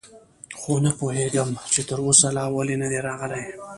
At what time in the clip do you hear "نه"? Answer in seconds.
0.85-0.91, 2.81-2.87